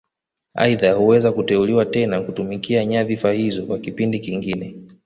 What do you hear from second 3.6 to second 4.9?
kwa kipindi kingine